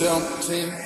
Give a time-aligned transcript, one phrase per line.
[0.00, 0.79] Something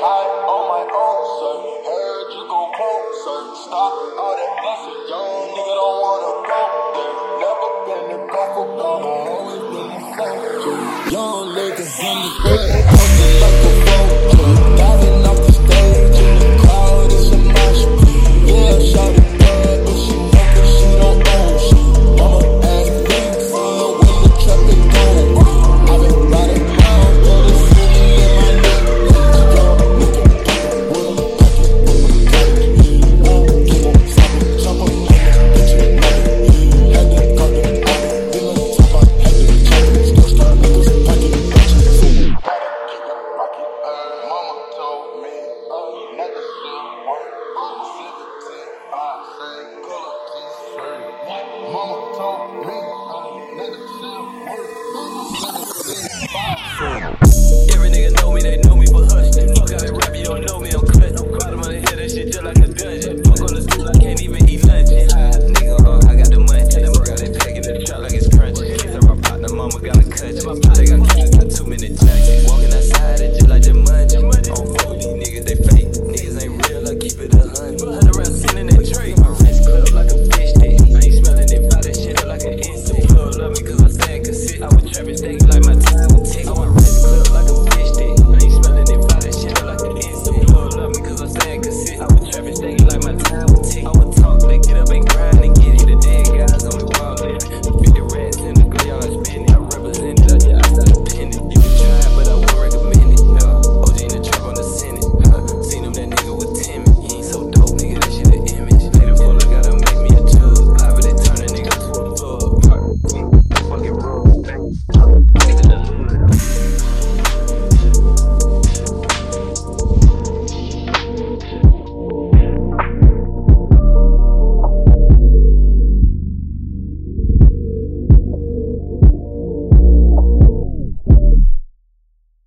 [0.00, 1.56] high on my own, sir.
[1.84, 3.40] Heard you go closer.
[3.68, 5.00] Stop all that busting.
[5.12, 6.62] Young nigga don't wanna go
[6.96, 7.14] there.
[7.44, 10.76] Never been a golfer, but always been a soldier.
[11.12, 13.09] Young niggas in the bed.
[51.72, 52.89] Mama taught me.